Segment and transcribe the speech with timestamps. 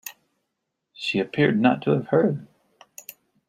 [0.93, 2.47] She appeared not to have heard.